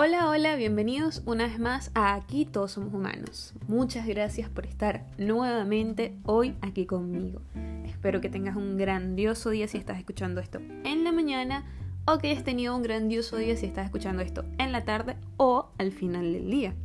[0.00, 3.52] Hola, hola, bienvenidos una vez más a Aquí Todos Somos Humanos.
[3.66, 7.42] Muchas gracias por estar nuevamente hoy aquí conmigo.
[7.84, 11.64] Espero que tengas un grandioso día si estás escuchando esto en la mañana
[12.06, 15.72] o que hayas tenido un grandioso día si estás escuchando esto en la tarde o
[15.78, 16.76] al final del día.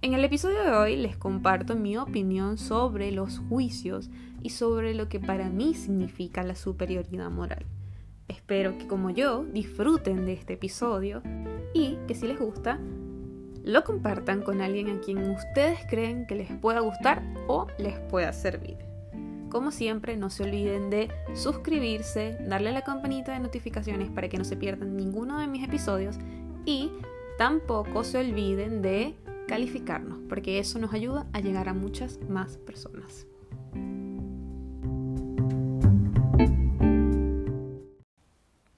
[0.00, 4.10] En el episodio de hoy les comparto mi opinión sobre los juicios
[4.42, 7.66] y sobre lo que para mí significa la superioridad moral.
[8.30, 11.20] Espero que como yo disfruten de este episodio
[11.74, 12.78] y que si les gusta,
[13.64, 18.32] lo compartan con alguien a quien ustedes creen que les pueda gustar o les pueda
[18.32, 18.78] servir.
[19.48, 24.38] Como siempre, no se olviden de suscribirse, darle a la campanita de notificaciones para que
[24.38, 26.16] no se pierdan ninguno de mis episodios
[26.64, 26.92] y
[27.36, 29.16] tampoco se olviden de
[29.48, 33.26] calificarnos, porque eso nos ayuda a llegar a muchas más personas.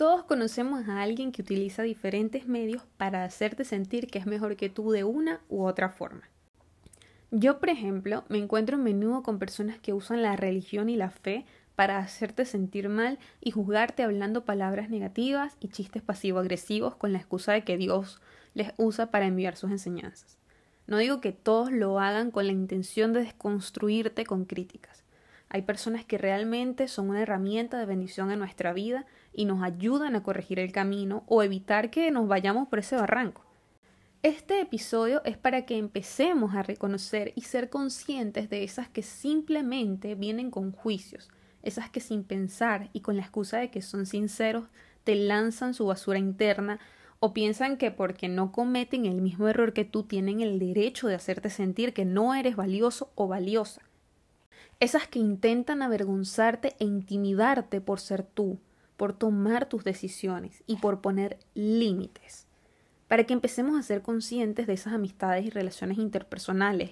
[0.03, 4.69] Todos conocemos a alguien que utiliza diferentes medios para hacerte sentir que es mejor que
[4.69, 6.29] tú de una u otra forma.
[7.31, 11.11] Yo, por ejemplo, me encuentro a menudo con personas que usan la religión y la
[11.11, 17.19] fe para hacerte sentir mal y juzgarte hablando palabras negativas y chistes pasivo-agresivos con la
[17.19, 18.21] excusa de que Dios
[18.55, 20.37] les usa para enviar sus enseñanzas.
[20.89, 25.02] No digo que todos lo hagan con la intención de desconstruirte con críticas.
[25.55, 30.17] Hay personas que realmente son una herramienta de bendición en nuestra vida y nos ayudan
[30.17, 33.45] a corregir el camino o evitar que nos vayamos por ese barranco.
[34.23, 40.15] Este episodio es para que empecemos a reconocer y ser conscientes de esas que simplemente
[40.15, 41.29] vienen con juicios,
[41.63, 44.65] esas que sin pensar y con la excusa de que son sinceros
[45.05, 46.81] te lanzan su basura interna
[47.21, 51.15] o piensan que porque no cometen el mismo error que tú tienen el derecho de
[51.15, 53.83] hacerte sentir que no eres valioso o valiosa
[54.83, 58.59] esas que intentan avergonzarte e intimidarte por ser tú,
[58.97, 62.49] por tomar tus decisiones y por poner límites,
[63.07, 66.91] para que empecemos a ser conscientes de esas amistades y relaciones interpersonales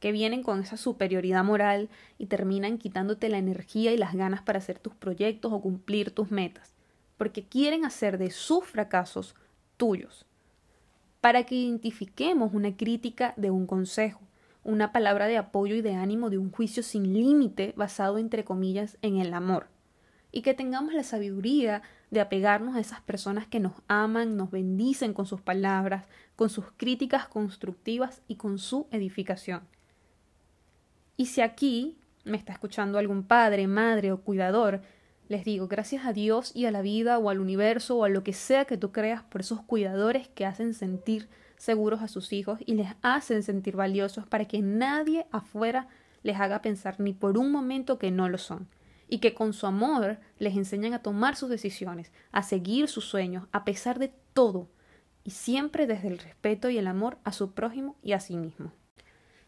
[0.00, 1.88] que vienen con esa superioridad moral
[2.18, 6.30] y terminan quitándote la energía y las ganas para hacer tus proyectos o cumplir tus
[6.30, 6.74] metas,
[7.16, 9.34] porque quieren hacer de sus fracasos
[9.78, 10.26] tuyos,
[11.22, 14.20] para que identifiquemos una crítica de un consejo,
[14.62, 18.98] una palabra de apoyo y de ánimo de un juicio sin límite basado entre comillas
[19.02, 19.68] en el amor
[20.32, 25.12] y que tengamos la sabiduría de apegarnos a esas personas que nos aman, nos bendicen
[25.12, 26.06] con sus palabras,
[26.36, 29.62] con sus críticas constructivas y con su edificación.
[31.16, 34.82] Y si aquí me está escuchando algún padre, madre o cuidador,
[35.28, 38.24] les digo gracias a Dios y a la vida o al universo o a lo
[38.24, 41.28] que sea que tú creas por esos cuidadores que hacen sentir
[41.60, 45.88] seguros a sus hijos y les hacen sentir valiosos para que nadie afuera
[46.22, 48.66] les haga pensar ni por un momento que no lo son
[49.08, 53.46] y que con su amor les enseñan a tomar sus decisiones, a seguir sus sueños,
[53.52, 54.70] a pesar de todo,
[55.22, 58.72] y siempre desde el respeto y el amor a su prójimo y a sí mismo.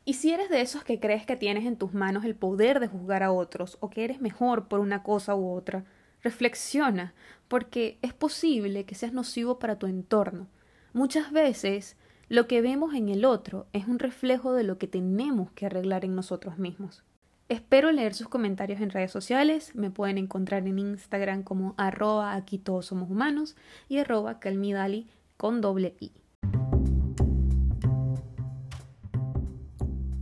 [0.05, 2.89] Y si eres de esos que crees que tienes en tus manos el poder de
[2.89, 5.85] juzgar a otros o que eres mejor por una cosa u otra,
[6.23, 7.15] reflexiona,
[7.49, 10.49] porque es posible que seas nocivo para tu entorno.
[10.93, 11.97] Muchas veces
[12.33, 16.07] lo que vemos en el otro es un reflejo de lo que tenemos que arreglar
[16.07, 17.03] en nosotros mismos.
[17.51, 19.75] Espero leer sus comentarios en redes sociales.
[19.75, 23.55] Me pueden encontrar en Instagram como arroba aquí todos somos humanos
[23.87, 26.13] y arroba calmidali con doble i.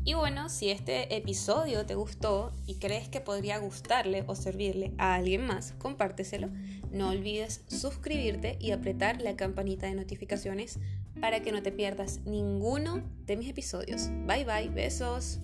[0.02, 5.14] Y bueno, si este episodio te gustó y crees que podría gustarle o servirle a
[5.14, 6.48] alguien más, compárteselo.
[6.90, 10.80] No olvides suscribirte y apretar la campanita de notificaciones
[11.20, 14.08] para que no te pierdas ninguno de mis episodios.
[14.26, 15.40] Bye bye, besos.